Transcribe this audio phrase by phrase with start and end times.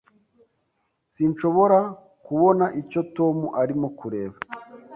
[1.13, 1.79] Sinshobora
[2.25, 4.35] kubona icyo Tom arimo kureba.